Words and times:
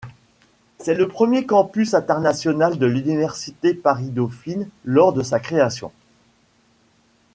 C'est 0.79 0.95
le 0.95 1.07
premier 1.07 1.45
campus 1.45 1.93
international 1.93 2.79
de 2.79 2.87
l'université 2.87 3.75
Paris-Dauphine 3.75 4.67
lors 4.83 5.13
de 5.13 5.21
sa 5.21 5.39
création. 5.39 5.91